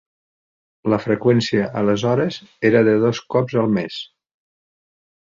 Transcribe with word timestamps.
La 0.93 0.97
freqüència 1.03 1.69
aleshores 1.83 2.41
era 2.73 2.85
de 2.91 2.99
dos 3.07 3.23
cops 3.37 3.63
al 3.65 3.73
mes. 3.79 4.03